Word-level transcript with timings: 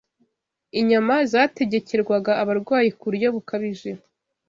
Inyama 0.79 1.15
zategekerwaga 1.31 2.31
abarwayi 2.41 2.89
ku 2.97 3.03
buryo 3.09 3.27
bukabije 3.35 3.89